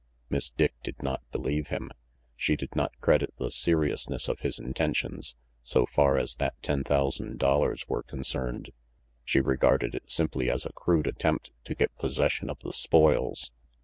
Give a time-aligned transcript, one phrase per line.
[0.31, 1.91] Miss Dick did not believe him.
[2.35, 7.37] She did not credit the seriousness of his intentions, so far as that ten thousand
[7.37, 8.71] dollars were concerned.
[9.23, 13.51] She regarded it simply as a crude attempt to get possession of the spoils.